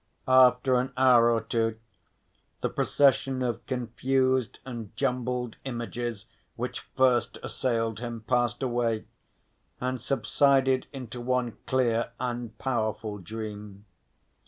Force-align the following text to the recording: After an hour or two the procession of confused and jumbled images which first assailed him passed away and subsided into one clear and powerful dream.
After 0.27 0.77
an 0.79 0.93
hour 0.97 1.29
or 1.29 1.41
two 1.41 1.77
the 2.61 2.69
procession 2.71 3.43
of 3.43 3.63
confused 3.67 4.57
and 4.65 4.95
jumbled 4.97 5.57
images 5.63 6.25
which 6.55 6.79
first 6.97 7.37
assailed 7.43 7.99
him 7.99 8.21
passed 8.21 8.63
away 8.63 9.05
and 9.79 10.01
subsided 10.01 10.87
into 10.91 11.21
one 11.21 11.55
clear 11.67 12.13
and 12.19 12.57
powerful 12.57 13.19
dream. 13.19 13.85